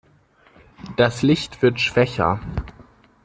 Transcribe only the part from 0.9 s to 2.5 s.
Das Licht wird schwächer.